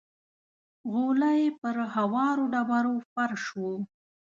[0.91, 3.61] غولی پر هوارو ډبرو فرش و.